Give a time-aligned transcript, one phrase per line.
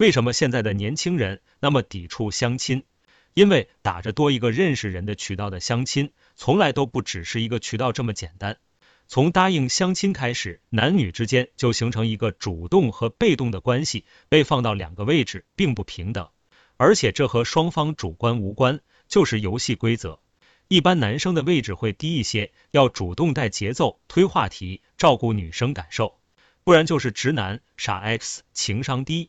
[0.00, 2.84] 为什么现在的年轻人那么抵触相亲？
[3.34, 8.56] 因为打着多一个认识人的渠道的相亲，从来都不只是一个渠道这么简单。
[9.08, 16.30] 从答应相亲开始，男女之间就形成一个主动和被动的关系，被放到两个位置，并不平等。
[16.78, 20.18] 而且这和双方主观无关，就是游戏规则。
[20.68, 26.18] 一般男生的位置会低一些，要主动带节奏、推话题、照顾女生感受，
[26.64, 29.28] 不然就是直男、傻 X、情商低。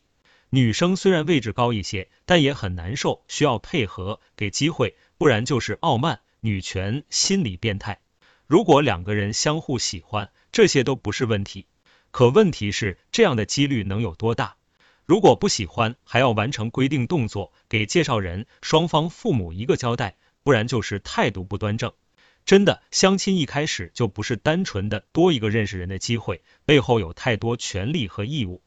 [0.53, 8.01] 女生虽然位置高一些，但也很难受，需要配合、给机会，不然就是傲慢、女权、心理变态。
[8.47, 11.67] 如果两个人相互喜欢，这些都不是问题。
[12.11, 14.57] 可问题是，这样的几率能有多大？
[15.05, 21.93] 如果不喜欢，还要完成规定动作，给介绍人、双方父母一个交代，不然就是态度不端正。
[22.43, 28.61] 真的，相亲一开始就不是单纯的多一个认识人的机会，背后有太多权利和义务。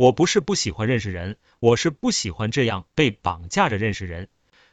[0.00, 4.28] 我不是不喜欢认识人，我是不喜欢这样被绑架着认识人。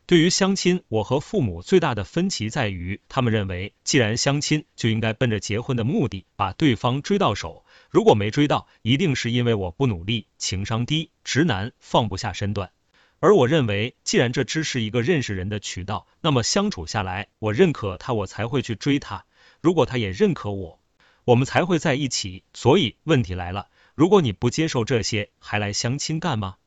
[0.06, 7.66] 对于相亲，我和父母最大的分歧在于，他们认为既然相亲，就应该奔着结婚的目的把对方追到手。
[7.90, 12.72] 如果没追到，一定是因为我不努力，情商低，直男放不下身段。
[13.20, 19.26] 而我认为，既然这只是一个认识人的渠道，那么相处下来，我认可他，我才会去追他。
[19.60, 20.80] 如果他也认可我，
[21.26, 22.46] 我们才会在一起。
[22.54, 26.58] 所以问题来了，如果你不接受这些，还来相亲干嘛？